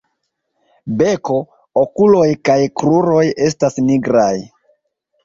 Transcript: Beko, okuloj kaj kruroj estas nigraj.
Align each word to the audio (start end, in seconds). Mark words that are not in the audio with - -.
Beko, 1.01 1.35
okuloj 1.81 2.23
kaj 2.49 2.55
kruroj 2.81 3.21
estas 3.49 3.79
nigraj. 3.91 4.33